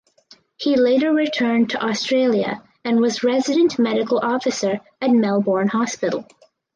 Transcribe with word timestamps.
He 0.57 0.77
later 0.77 1.13
returned 1.13 1.69
to 1.69 1.85
Australia 1.87 2.63
and 2.83 2.99
was 2.99 3.21
Resident 3.23 3.77
Medical 3.77 4.17
Officer 4.17 4.79
at 4.99 5.11
Melbourne 5.11 5.67
Hospital. 5.67 6.25